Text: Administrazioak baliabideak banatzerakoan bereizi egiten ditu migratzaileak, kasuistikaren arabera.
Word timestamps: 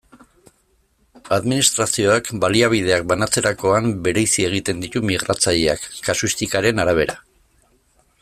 Administrazioak 1.35 2.31
baliabideak 2.45 3.03
banatzerakoan 3.11 3.91
bereizi 4.07 4.47
egiten 4.49 4.81
ditu 4.87 5.05
migratzaileak, 5.11 5.87
kasuistikaren 6.09 6.85
arabera. 6.87 7.19